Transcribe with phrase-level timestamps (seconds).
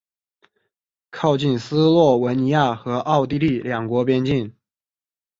[1.11, 4.55] 靠近斯洛文尼亚和奥地利两国边境。